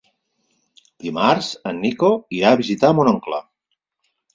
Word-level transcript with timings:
Dimarts 1.05 1.51
en 1.73 1.85
Nico 1.85 2.13
irà 2.41 2.51
a 2.51 2.61
visitar 2.67 2.95
mon 3.01 3.15
oncle. 3.17 3.47